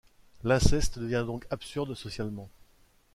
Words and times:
L'inceste 0.43 0.97
devient 0.97 1.25
donc 1.27 1.45
absurde 1.51 1.93
socialement. 1.93 2.49